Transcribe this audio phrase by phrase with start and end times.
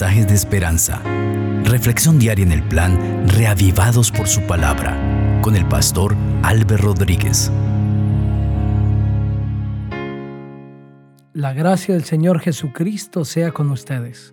[0.00, 1.02] de esperanza.
[1.64, 4.96] Reflexión diaria en el plan Reavivados por su palabra
[5.42, 7.52] con el pastor Álvaro Rodríguez.
[11.34, 14.32] La gracia del Señor Jesucristo sea con ustedes.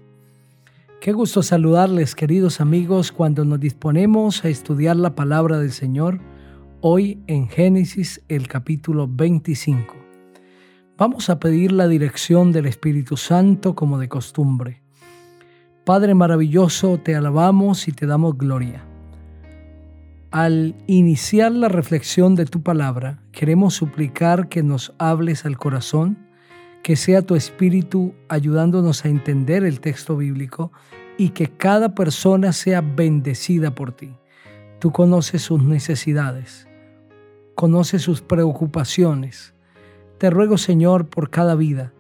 [1.02, 6.21] Qué gusto saludarles, queridos amigos, cuando nos disponemos a estudiar la palabra del Señor,
[6.80, 9.94] hoy en Génesis el capítulo 25.
[10.98, 14.84] Vamos a pedir la dirección del Espíritu Santo como de costumbre.
[15.89, 18.86] Padre maravilloso, te alabamos y te damos gloria.
[20.29, 26.20] Al iniciar la reflexión de tu palabra, queremos suplicar que nos hables al corazón,
[26.84, 30.71] que sea tu Espíritu ayudándonos a entender el texto bíblico
[31.18, 34.16] y que cada persona sea bendecida por ti.
[34.78, 36.67] Tú conoces sus necesidades,
[37.56, 39.56] conoces sus preocupaciones.
[40.20, 41.94] Te ruego, Señor, por cada vida,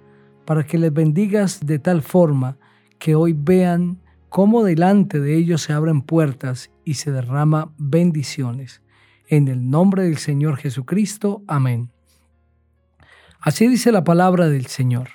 [0.45, 2.59] para que les bendigas de tal forma
[2.99, 8.81] que hoy vean cómo delante de ellos se abren puertas y se derrama bendiciones.
[9.27, 11.43] En el nombre del Señor Jesucristo.
[11.47, 11.91] Amén.
[13.39, 15.09] Así dice la palabra del Señor.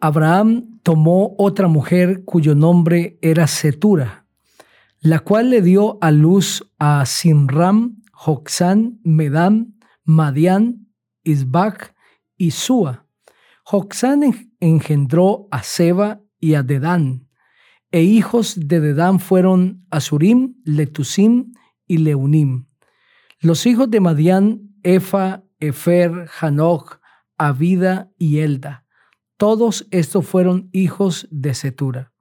[0.00, 4.26] Abraham tomó otra mujer cuyo nombre era Setura,
[5.00, 10.88] la cual le dio a luz a Simram, Joxán, Medam, Madián,
[11.22, 11.94] Isbac
[12.36, 13.06] y Sua.
[13.64, 17.26] Joxán engendró a Seba y a Dedán,
[17.90, 21.54] e hijos de Dedán fueron Asurim, Letusim
[21.86, 22.66] y Leunim.
[23.40, 27.00] Los hijos de Madián, Efa, Efer, Hanoch,
[27.38, 28.84] Abida y Elda.
[29.38, 32.12] Todos estos fueron hijos de Setura.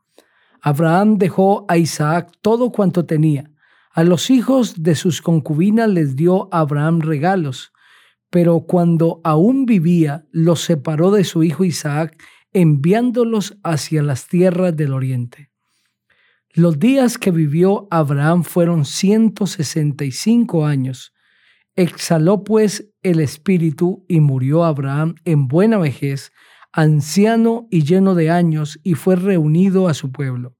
[0.61, 3.51] Abraham dejó a Isaac todo cuanto tenía.
[3.91, 7.73] A los hijos de sus concubinas les dio Abraham regalos,
[8.29, 12.17] pero cuando aún vivía, los separó de su hijo Isaac,
[12.53, 15.49] enviándolos hacia las tierras del oriente.
[16.55, 21.13] Los días que vivió Abraham fueron 165 años.
[21.75, 26.31] Exhaló pues el espíritu y murió Abraham en buena vejez,
[26.71, 30.55] anciano y lleno de años, y fue reunido a su pueblo.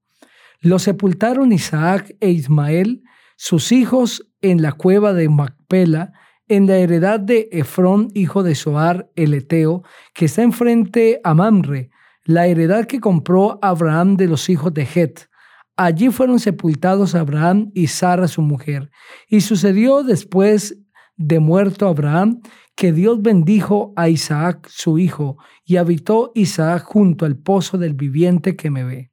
[0.60, 3.02] Lo sepultaron Isaac e Ismael,
[3.36, 6.12] sus hijos, en la cueva de Macpela,
[6.48, 9.82] en la heredad de Efrón, hijo de Soar, el Eteo,
[10.14, 11.90] que está enfrente a Mamre,
[12.24, 15.28] la heredad que compró Abraham de los hijos de Het.
[15.76, 18.90] Allí fueron sepultados Abraham y Sara su mujer.
[19.28, 20.78] Y sucedió después
[21.16, 22.40] de muerto Abraham
[22.76, 28.56] que Dios bendijo a Isaac su hijo, y habitó Isaac junto al pozo del viviente
[28.56, 29.10] que me ve.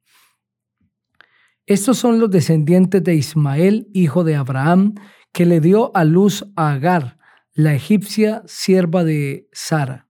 [1.66, 4.94] Estos son los descendientes de Ismael, hijo de Abraham,
[5.32, 7.18] que le dio a luz a Agar,
[7.54, 10.08] la egipcia sierva de Sara.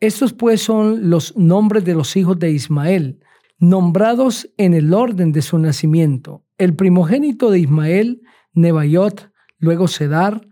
[0.00, 3.20] Estos pues son los nombres de los hijos de Ismael,
[3.58, 6.44] nombrados en el orden de su nacimiento.
[6.56, 8.22] El primogénito de Ismael,
[8.54, 10.48] Nebayot, luego Sedar,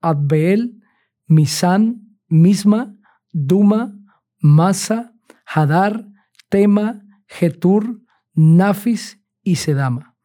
[0.00, 0.80] Adbeel,
[1.26, 2.94] Misán, Misma,
[3.32, 3.96] Duma,
[4.38, 5.14] Masa,
[5.46, 6.06] Hadar,
[6.48, 8.02] Tema, Getur,
[8.34, 10.16] Nafis y Sedama.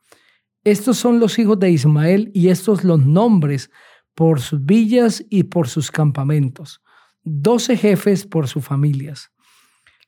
[0.63, 3.69] Estos son los hijos de Ismael y estos los nombres
[4.15, 6.81] por sus villas y por sus campamentos,
[7.23, 9.31] doce jefes por sus familias.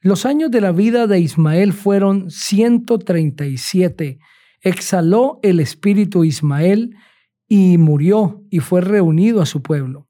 [0.02, 4.20] Los años de la vida de Ismael fueron 137.
[4.62, 6.96] Exhaló el espíritu Ismael
[7.48, 10.08] y murió y fue reunido a su pueblo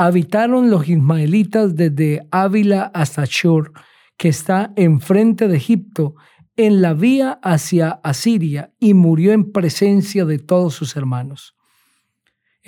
[0.00, 3.74] habitaron los ismaelitas desde Ávila hasta Shur,
[4.16, 6.14] que está enfrente de Egipto,
[6.56, 11.54] en la vía hacia Asiria, y murió en presencia de todos sus hermanos.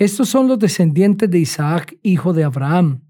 [0.03, 3.05] Estos son los descendientes de Isaac, hijo de Abraham.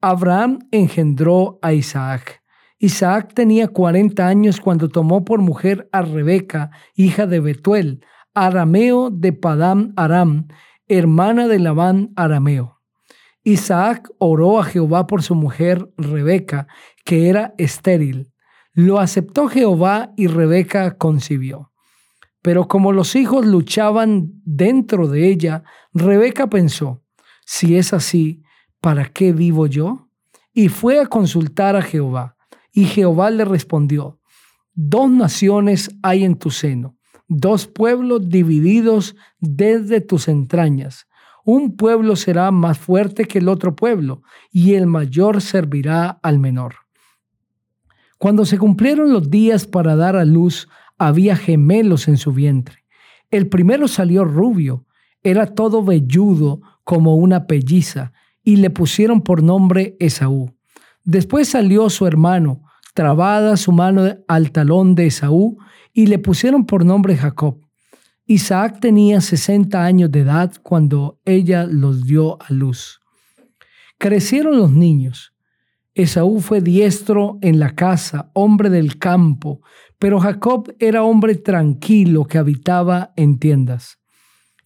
[0.00, 2.42] Abraham engendró a Isaac.
[2.80, 8.04] Isaac tenía 40 años cuando tomó por mujer a Rebeca, hija de Betuel,
[8.34, 10.48] arameo de Padam Aram,
[10.88, 12.80] hermana de Labán arameo.
[13.44, 16.66] Isaac oró a Jehová por su mujer Rebeca,
[17.04, 18.32] que era estéril.
[18.72, 21.71] Lo aceptó Jehová y Rebeca concibió.
[22.42, 27.02] Pero como los hijos luchaban dentro de ella, Rebeca pensó,
[27.46, 28.42] si es así,
[28.80, 30.08] ¿para qué vivo yo?
[30.52, 32.36] Y fue a consultar a Jehová.
[32.72, 34.20] Y Jehová le respondió,
[34.74, 36.96] dos naciones hay en tu seno,
[37.28, 41.06] dos pueblos divididos desde tus entrañas
[41.44, 46.74] un pueblo será más fuerte que el otro pueblo, y el mayor servirá al menor.
[48.18, 50.68] Cuando se cumplieron los días para dar a luz,
[51.06, 52.84] había gemelos en su vientre.
[53.30, 54.86] El primero salió rubio,
[55.22, 58.12] era todo velludo como una pelliza,
[58.44, 60.54] y le pusieron por nombre Esaú.
[61.04, 62.62] Después salió su hermano,
[62.94, 65.58] trabada su mano al talón de Esaú
[65.92, 67.58] y le pusieron por nombre Jacob.
[68.26, 73.00] Isaac tenía 60 años de edad cuando ella los dio a luz.
[73.98, 75.34] Crecieron los niños.
[75.94, 79.60] Esaú fue diestro en la casa, hombre del campo,
[80.02, 84.00] pero Jacob era hombre tranquilo que habitaba en tiendas.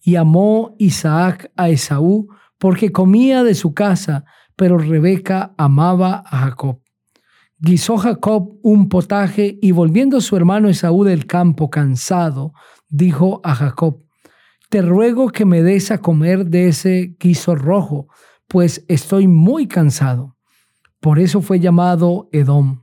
[0.01, 4.25] Y amó Isaac a Esaú porque comía de su casa,
[4.55, 6.81] pero Rebeca amaba a Jacob.
[7.59, 12.53] Guisó Jacob un potaje y volviendo su hermano Esaú del campo cansado,
[12.89, 14.05] dijo a Jacob,
[14.71, 18.07] Te ruego que me des a comer de ese guiso rojo,
[18.47, 20.35] pues estoy muy cansado.
[20.99, 22.81] Por eso fue llamado Edom.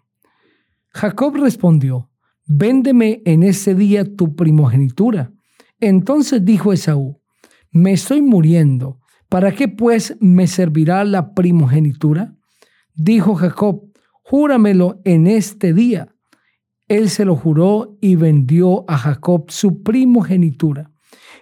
[0.93, 2.13] Jacob respondió,
[2.47, 5.33] Véndeme en ese día tu primogenitura.
[5.81, 7.21] Entonces dijo Esaú,
[7.71, 9.01] Me estoy muriendo
[9.35, 12.37] ¿Para qué pues me servirá la primogenitura?
[12.95, 13.91] Dijo Jacob,
[14.23, 16.15] júramelo en este día.
[16.87, 20.93] Él se lo juró y vendió a Jacob su primogenitura.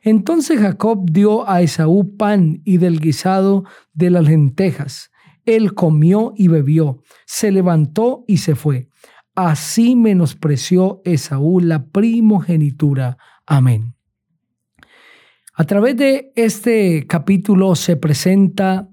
[0.02, 5.10] Entonces Jacob dio a Esaú pan y del guisado de las lentejas.
[5.44, 8.88] Él comió y bebió, se levantó y se fue.
[9.34, 13.17] Así menospreció Esaú la primogenitura.
[13.46, 13.94] Amén.
[15.55, 18.88] A través de este capítulo se presenta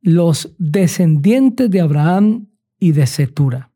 [0.00, 2.48] los descendientes de Abraham
[2.78, 3.72] y de Setura.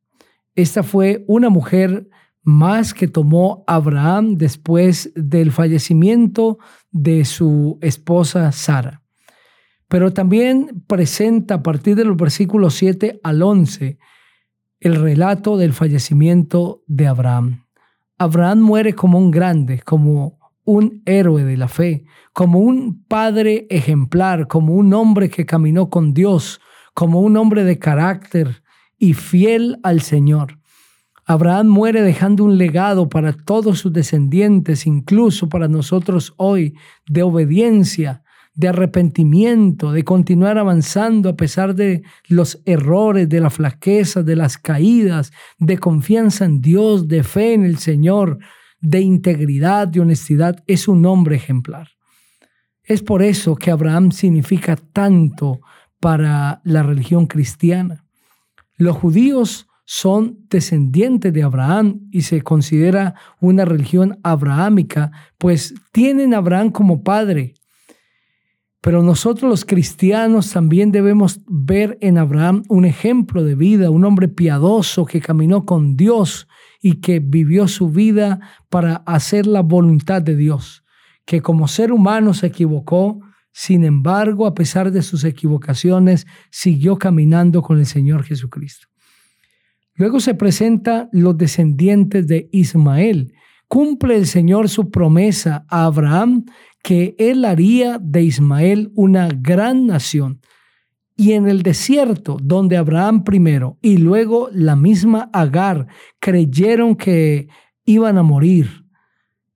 [0.54, 2.08] Esta fue una mujer
[2.42, 6.58] más que tomó Abraham después del fallecimiento
[6.90, 9.02] de su esposa Sara.
[9.88, 13.98] Pero también presenta a partir de los versículos 7 al 11
[14.80, 17.64] el relato del fallecimiento de Abraham.
[18.18, 24.46] Abraham muere como un grande, como un héroe de la fe, como un padre ejemplar,
[24.46, 26.60] como un hombre que caminó con Dios,
[26.94, 28.62] como un hombre de carácter
[28.98, 30.58] y fiel al Señor.
[31.26, 36.74] Abraham muere dejando un legado para todos sus descendientes, incluso para nosotros hoy,
[37.08, 38.24] de obediencia,
[38.54, 44.58] de arrepentimiento, de continuar avanzando a pesar de los errores, de la flaqueza, de las
[44.58, 48.38] caídas, de confianza en Dios, de fe en el Señor,
[48.80, 51.88] de integridad, de honestidad, es un hombre ejemplar.
[52.82, 55.60] Es por eso que Abraham significa tanto
[56.00, 58.04] para la religión cristiana.
[58.76, 66.38] Los judíos son descendientes de Abraham y se considera una religión abrahámica, pues tienen a
[66.38, 67.54] Abraham como padre.
[68.80, 74.28] Pero nosotros los cristianos también debemos ver en Abraham un ejemplo de vida, un hombre
[74.28, 76.48] piadoso que caminó con Dios
[76.80, 78.40] y que vivió su vida
[78.70, 80.82] para hacer la voluntad de Dios,
[81.26, 83.20] que como ser humano se equivocó,
[83.52, 88.86] sin embargo, a pesar de sus equivocaciones, siguió caminando con el Señor Jesucristo.
[89.94, 93.34] Luego se presenta los descendientes de Ismael.
[93.70, 96.44] Cumple el Señor su promesa a Abraham
[96.82, 100.40] que él haría de Ismael una gran nación.
[101.14, 105.86] Y en el desierto, donde Abraham primero y luego la misma Agar
[106.18, 107.46] creyeron que
[107.84, 108.86] iban a morir,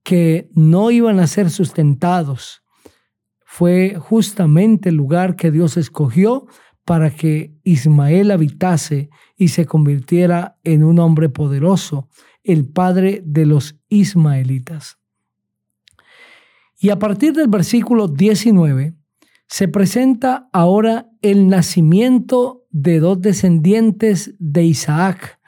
[0.05, 2.63] que no iban a ser sustentados,
[3.45, 6.47] fue justamente el lugar que Dios escogió
[6.85, 12.09] para que Ismael habitase y se convirtiera en un hombre poderoso,
[12.45, 14.99] el padre de los ismaelitas.
[16.79, 18.95] Y a partir del versículo 19,
[19.47, 25.39] se presenta ahora el nacimiento de dos descendientes de Isaac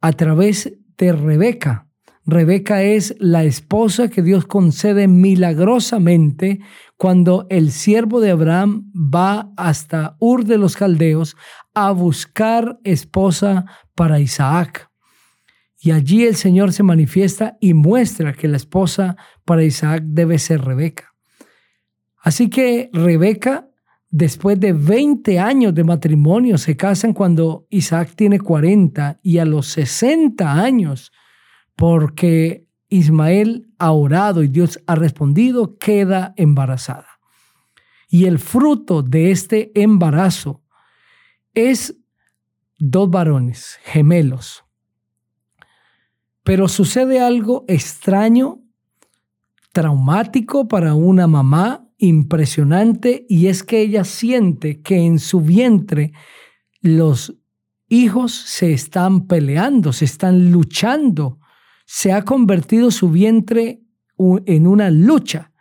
[0.00, 1.88] a través de Rebeca.
[2.24, 6.60] Rebeca es la esposa que Dios concede milagrosamente
[6.96, 11.36] cuando el siervo de Abraham va hasta Ur de los Caldeos
[11.74, 14.91] a buscar esposa para Isaac.
[15.84, 20.64] Y allí el Señor se manifiesta y muestra que la esposa para Isaac debe ser
[20.64, 21.12] Rebeca.
[22.18, 23.68] Así que Rebeca,
[24.08, 29.66] después de 20 años de matrimonio, se casan cuando Isaac tiene 40 y a los
[29.72, 31.10] 60 años,
[31.74, 37.08] porque Ismael ha orado y Dios ha respondido, queda embarazada.
[38.08, 40.62] Y el fruto de este embarazo
[41.54, 41.98] es
[42.78, 44.61] dos varones gemelos.
[46.44, 48.60] Pero sucede algo extraño,
[49.72, 56.12] traumático para una mamá impresionante y es que ella siente que en su vientre
[56.80, 57.36] los
[57.88, 61.38] hijos se están peleando, se están luchando.
[61.84, 63.82] Se ha convertido su vientre
[64.46, 65.52] en una lucha,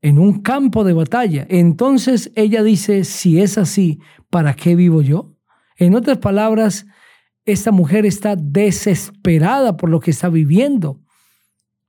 [0.00, 1.46] en un campo de batalla.
[1.48, 5.34] Entonces ella dice, si es así, ¿para qué vivo yo?
[5.76, 6.86] En otras palabras,
[7.44, 11.00] esta mujer está desesperada por lo que está viviendo.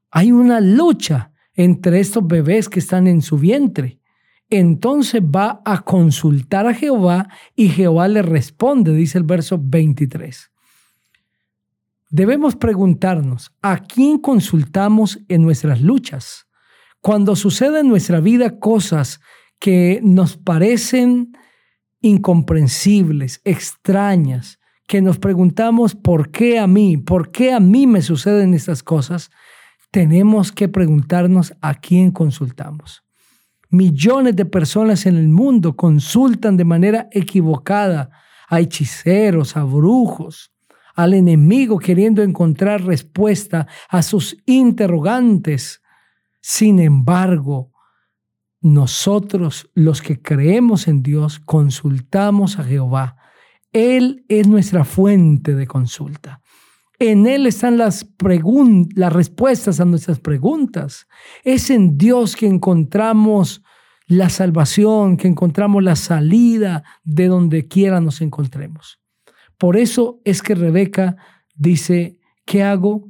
[0.10, 4.00] Hay una lucha entre estos bebés que están en su vientre.
[4.50, 10.51] Entonces va a consultar a Jehová y Jehová le responde, dice el verso 23.
[12.10, 16.48] Debemos preguntarnos, ¿a quién consultamos en nuestras luchas?
[17.01, 19.19] Cuando suceden en nuestra vida cosas
[19.60, 21.36] que nos parecen
[22.01, 28.54] incomprensibles, extrañas, que nos preguntamos por qué a mí, por qué a mí me suceden
[28.54, 29.32] estas cosas,
[29.92, 33.04] tenemos que preguntarnos a quién consultamos.
[33.70, 38.12] Millones de personas en el mundo consultan de manera equivocada
[38.48, 40.52] a hechiceros, a brujos,
[40.96, 45.82] al enemigo queriendo encontrar respuesta a sus interrogantes.
[46.40, 47.72] Sin embargo,
[48.62, 53.18] nosotros los que creemos en Dios consultamos a Jehová.
[53.74, 56.42] Él es nuestra fuente de consulta.
[57.00, 58.08] En Él están las,
[58.96, 61.08] las respuestas a nuestras preguntas.
[61.44, 63.63] Es en Dios que encontramos
[64.08, 69.00] la salvación, que encontramos la salida de donde quiera nos encontremos.
[69.58, 71.18] Por eso es que Rebeca
[71.56, 73.10] dice, ¿qué hago?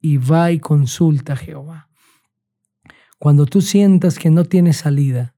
[0.00, 1.88] Y va y consulta a Jehová.
[3.18, 5.36] Cuando tú sientas que no tienes salida,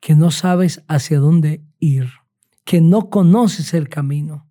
[0.00, 2.08] que no sabes hacia dónde ir,
[2.66, 4.50] que no conoces el camino,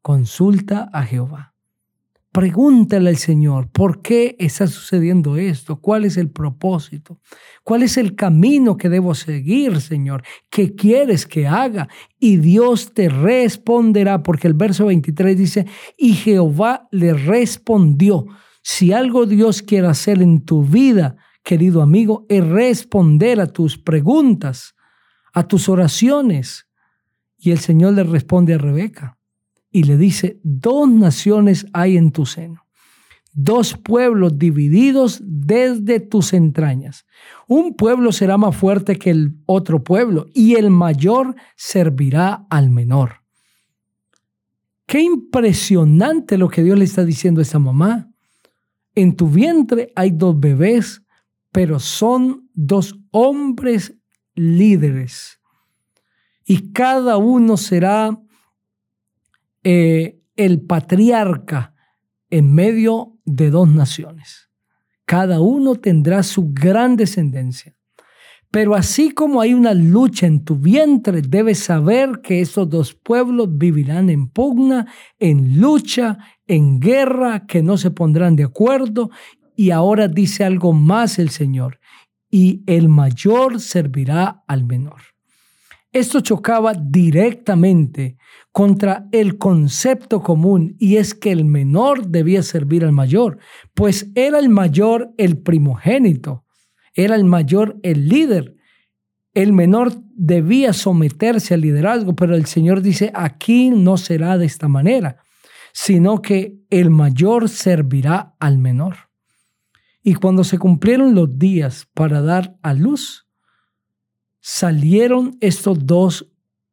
[0.00, 1.54] consulta a Jehová.
[2.32, 5.80] Pregúntale al Señor, ¿por qué está sucediendo esto?
[5.80, 7.18] ¿Cuál es el propósito?
[7.64, 10.22] ¿Cuál es el camino que debo seguir, Señor?
[10.48, 11.88] ¿Qué quieres que haga?
[12.20, 15.66] Y Dios te responderá, porque el verso 23 dice,
[15.98, 18.26] y Jehová le respondió,
[18.62, 24.76] si algo Dios quiere hacer en tu vida, querido amigo, es responder a tus preguntas,
[25.32, 26.69] a tus oraciones.
[27.40, 29.18] Y el Señor le responde a Rebeca
[29.70, 32.66] y le dice, dos naciones hay en tu seno,
[33.32, 37.06] dos pueblos divididos desde tus entrañas.
[37.48, 43.22] Un pueblo será más fuerte que el otro pueblo y el mayor servirá al menor.
[44.86, 48.10] Qué impresionante lo que Dios le está diciendo a esa mamá.
[48.94, 51.02] En tu vientre hay dos bebés
[51.52, 53.96] pero son dos hombres
[54.34, 55.39] líderes
[56.50, 58.20] y cada uno será
[59.62, 61.76] eh, el patriarca
[62.28, 64.50] en medio de dos naciones.
[65.04, 67.76] Cada uno tendrá su gran descendencia.
[68.50, 73.56] Pero así como hay una lucha en tu vientre, debes saber que esos dos pueblos
[73.56, 74.88] vivirán en pugna,
[75.20, 79.10] en lucha, en guerra, que no se pondrán de acuerdo
[79.54, 81.78] y ahora dice algo más el Señor,
[82.28, 85.09] y el mayor servirá al menor.
[85.92, 88.16] Esto chocaba directamente
[88.52, 93.38] contra el concepto común y es que el menor debía servir al mayor,
[93.74, 96.44] pues era el mayor el primogénito,
[96.94, 98.54] era el mayor el líder.
[99.34, 104.68] El menor debía someterse al liderazgo, pero el Señor dice, aquí no será de esta
[104.68, 105.16] manera,
[105.72, 108.96] sino que el mayor servirá al menor.
[110.02, 113.29] Y cuando se cumplieron los días para dar a luz,
[114.40, 116.30] salieron estos dos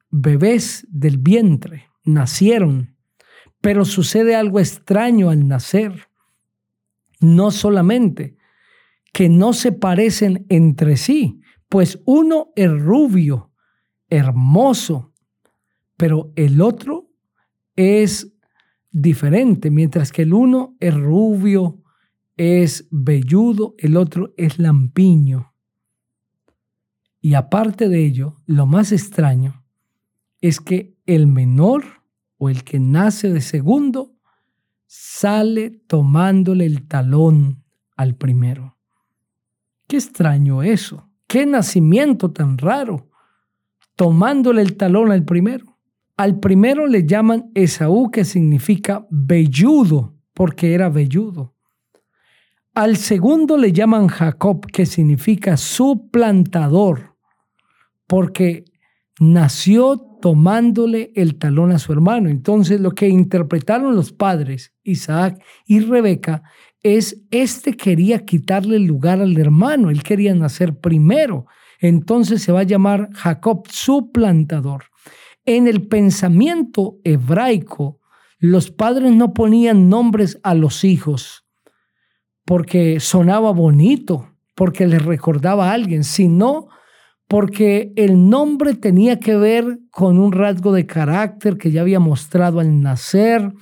[0.10, 2.96] bebés del vientre, nacieron.
[3.62, 6.08] Pero sucede algo extraño al nacer.
[7.20, 8.38] No solamente
[9.12, 13.52] que no se parecen entre sí, pues uno es rubio,
[14.10, 15.14] hermoso,
[15.98, 17.10] pero el otro
[17.76, 18.32] es
[18.92, 21.84] diferente, mientras que el uno es rubio,
[22.38, 25.54] es velludo, el otro es lampiño.
[27.28, 29.66] Y aparte de ello, lo más extraño
[30.40, 31.84] es que el menor
[32.38, 34.16] o el que nace de segundo
[34.86, 37.66] sale tomándole el talón
[37.98, 38.78] al primero.
[39.90, 43.10] Qué extraño eso, qué nacimiento tan raro,
[43.98, 45.78] tomándole el talón al primero.
[46.16, 51.58] Al primero le llaman Esaú, que significa velludo, porque era velludo.
[52.74, 57.07] Al segundo le llaman Jacob, que significa suplantador,
[58.08, 58.66] porque
[59.20, 62.30] nació tomándole el talón a su hermano.
[62.30, 66.44] Entonces lo que interpretaron los padres, Isaac y Rebeca,
[66.82, 71.46] es, este quería quitarle el lugar al hermano, él quería nacer primero.
[71.80, 74.86] Entonces se va a llamar Jacob suplantador.
[75.46, 78.00] En el pensamiento hebraico,
[78.40, 81.46] los padres no ponían nombres a los hijos
[82.46, 86.70] porque sonaba bonito, porque le recordaba a alguien, sino
[87.28, 92.60] porque el nombre tenía que ver con un rasgo de carácter que ya había mostrado
[92.60, 93.54] al nacer,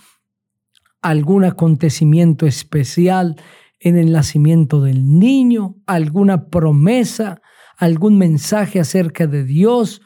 [1.01, 3.35] algún acontecimiento especial
[3.79, 7.41] en el nacimiento del niño, alguna promesa,
[7.77, 10.01] algún mensaje acerca de Dios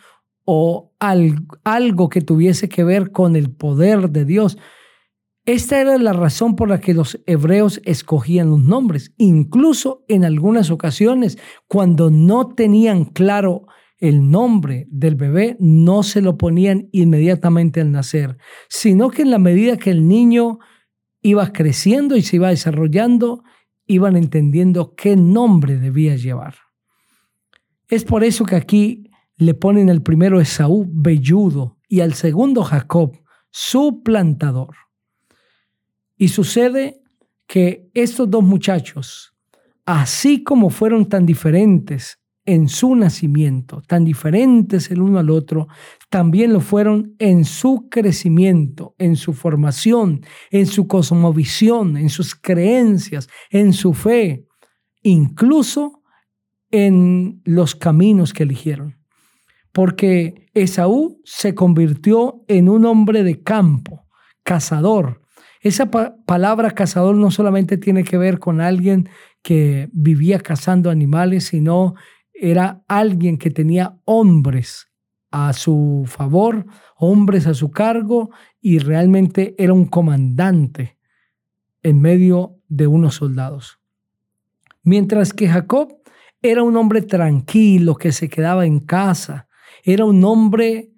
[0.45, 0.91] o
[1.63, 4.57] algo que tuviese que ver con el poder de Dios.
[5.49, 9.15] Esta era la razón por la que los hebreos escogían los nombres.
[9.17, 13.65] Incluso en algunas ocasiones, cuando no tenían claro
[13.97, 18.37] el nombre del bebé, no se lo ponían inmediatamente al nacer,
[18.67, 20.59] sino que en la medida que el niño
[21.23, 23.41] iba creciendo y se iba desarrollando,
[23.87, 26.57] iban entendiendo qué nombre debía llevar.
[27.87, 33.17] Es por eso que aquí le ponen al primero Esaú, velludo, y al segundo Jacob,
[33.49, 34.75] suplantador.
[36.19, 37.01] Y sucede
[37.47, 39.33] que estos dos muchachos,
[39.85, 45.69] así como fueron tan diferentes en su nacimiento, tan diferentes el uno al otro,
[46.09, 50.21] también lo fueron en su crecimiento, en su formación,
[50.51, 54.45] en su cosmovisión, en sus creencias, en su fe,
[55.01, 56.03] incluso
[56.69, 58.97] en los caminos que eligieron.
[59.71, 64.05] Porque Esaú se convirtió en un hombre de campo,
[64.43, 65.18] cazador.
[65.59, 69.09] Esa palabra cazador no solamente tiene que ver con alguien
[69.41, 71.95] que vivía cazando animales, sino
[72.33, 74.87] era alguien que tenía hombres
[75.31, 78.29] a su favor, hombres a su cargo
[78.61, 80.97] y realmente era un comandante
[81.83, 83.79] en medio de unos soldados.
[84.83, 86.01] Mientras que Jacob
[86.41, 89.47] era un hombre tranquilo que se quedaba en casa,
[89.83, 90.93] era un hombre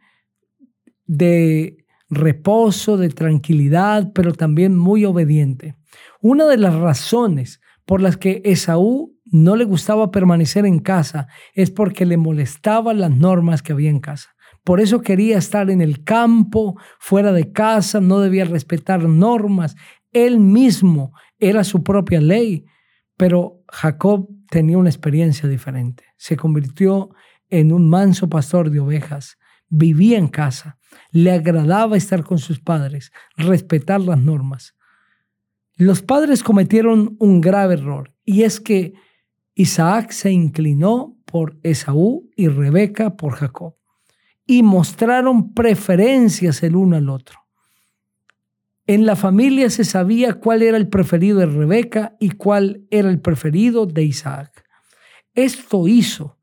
[1.05, 1.80] de
[2.11, 5.75] reposo, de tranquilidad, pero también muy obediente.
[6.19, 11.71] Una de las razones por las que Esaú no le gustaba permanecer en casa es
[11.71, 14.35] porque le molestaban las normas que había en casa.
[14.63, 19.75] Por eso quería estar en el campo, fuera de casa, no debía respetar normas.
[20.11, 22.65] Él mismo era su propia ley,
[23.17, 26.03] pero Jacob tenía una experiencia diferente.
[26.17, 27.09] Se convirtió
[27.49, 29.37] en un manso pastor de ovejas,
[29.71, 30.77] vivía en casa,
[31.11, 34.75] le agradaba estar con sus padres, respetar las normas.
[35.75, 38.93] Los padres cometieron un grave error y es que
[39.55, 43.75] Isaac se inclinó por Esaú y Rebeca por Jacob
[44.45, 47.39] y mostraron preferencias el uno al otro.
[48.85, 53.21] En la familia se sabía cuál era el preferido de Rebeca y cuál era el
[53.21, 54.65] preferido de Isaac.
[55.33, 56.37] Esto hizo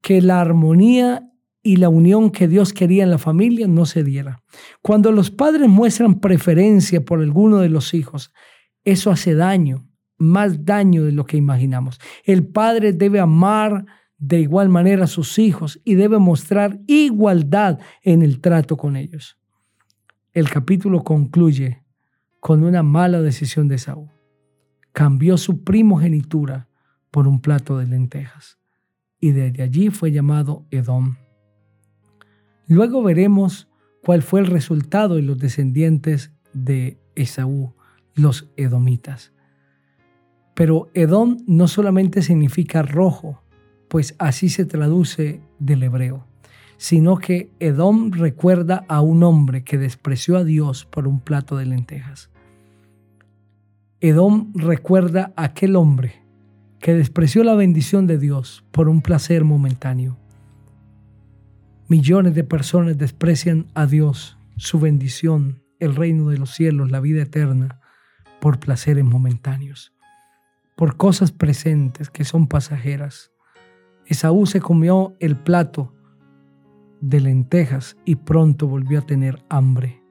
[0.00, 1.28] que la armonía
[1.64, 4.42] y la unión que Dios quería en la familia no se diera.
[4.82, 8.32] Cuando los padres muestran preferencia por alguno de los hijos,
[8.84, 11.98] eso hace daño, más daño de lo que imaginamos.
[12.22, 13.86] El padre debe amar
[14.18, 19.38] de igual manera a sus hijos y debe mostrar igualdad en el trato con ellos.
[20.32, 21.82] El capítulo concluye
[22.40, 24.10] con una mala decisión de Saúl.
[24.92, 26.68] Cambió su primogenitura
[27.10, 28.58] por un plato de lentejas
[29.18, 31.16] y desde allí fue llamado Edom.
[32.66, 33.68] Luego veremos
[34.02, 37.74] cuál fue el resultado de los descendientes de Esaú,
[38.14, 39.32] los edomitas.
[40.54, 43.42] Pero Edom no solamente significa rojo,
[43.88, 46.26] pues así se traduce del hebreo,
[46.76, 51.66] sino que Edom recuerda a un hombre que despreció a Dios por un plato de
[51.66, 52.30] lentejas.
[54.00, 56.22] Edom recuerda a aquel hombre
[56.78, 60.18] que despreció la bendición de Dios por un placer momentáneo.
[61.94, 67.22] Millones de personas desprecian a Dios, su bendición, el reino de los cielos, la vida
[67.22, 67.78] eterna,
[68.40, 69.94] por placeres momentáneos
[70.74, 73.30] por cosas presentes que son pasajeras.
[74.06, 75.94] Esaú se comió el plato
[77.00, 80.02] de lentejas y pronto volvió a tener hambre.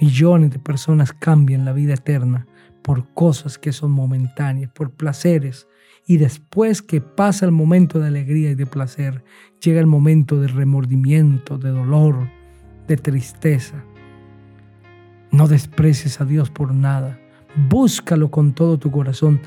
[0.00, 2.48] Millones de personas cambian la vida eterna
[2.82, 5.68] por cosas que son momentáneas, por placeres.
[6.06, 9.24] Y después que pasa el momento de alegría y de placer,
[9.62, 12.28] llega el momento de remordimiento, de dolor,
[12.86, 13.82] de tristeza.
[15.30, 17.18] No desprecies a Dios por nada.
[17.68, 19.40] Búscalo con todo tu corazón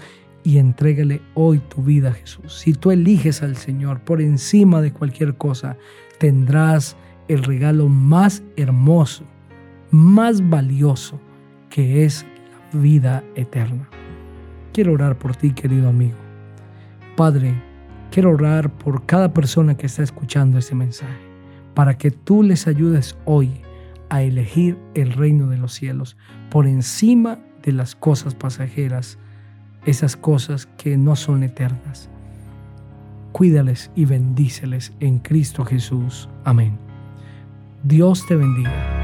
[0.44, 2.60] y entrégale hoy tu vida a Jesús.
[2.60, 5.78] Si tú eliges al Señor por encima de cualquier cosa,
[6.20, 9.26] tendrás el regalo más hermoso,
[9.92, 11.20] más valioso,
[11.70, 12.26] que es
[12.74, 13.90] la vida eterna.
[14.74, 16.27] Quiero orar por ti, querido amigo.
[17.18, 17.56] Padre,
[18.12, 21.18] quiero orar por cada persona que está escuchando este mensaje,
[21.74, 23.64] para que tú les ayudes hoy
[24.10, 26.16] a elegir el reino de los cielos
[26.52, 29.18] por encima de las cosas pasajeras
[29.88, 32.08] esas cosas que no son eternas.
[33.32, 36.30] Cuídales y bendíceles en Cristo Jesús.
[36.44, 36.78] Amén.
[37.84, 38.97] Dios te bendiga.